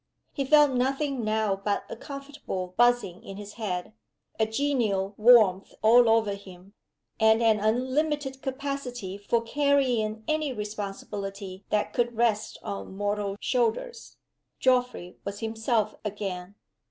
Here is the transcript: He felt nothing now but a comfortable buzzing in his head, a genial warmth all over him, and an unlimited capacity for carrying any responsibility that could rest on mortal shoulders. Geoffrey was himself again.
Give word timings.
He 0.33 0.45
felt 0.45 0.71
nothing 0.71 1.23
now 1.23 1.55
but 1.55 1.83
a 1.87 1.95
comfortable 1.95 2.73
buzzing 2.75 3.23
in 3.23 3.37
his 3.37 3.53
head, 3.61 3.93
a 4.39 4.47
genial 4.47 5.13
warmth 5.15 5.75
all 5.83 6.09
over 6.09 6.33
him, 6.33 6.73
and 7.19 7.39
an 7.43 7.59
unlimited 7.59 8.41
capacity 8.41 9.15
for 9.15 9.43
carrying 9.43 10.23
any 10.27 10.51
responsibility 10.53 11.65
that 11.69 11.93
could 11.93 12.17
rest 12.17 12.57
on 12.63 12.97
mortal 12.97 13.35
shoulders. 13.39 14.17
Geoffrey 14.59 15.17
was 15.23 15.39
himself 15.41 15.93
again. 16.03 16.55